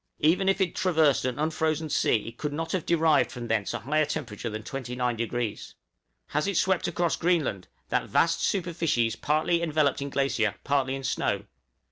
[0.21, 3.77] Even if it traversed an unfrozen sea it could not have derived from thence a
[3.81, 5.73] higher temperature than 29°.
[6.29, 11.45] Has it swept across Greenland that vast superficies partly enveloped in glacier, partly in snow?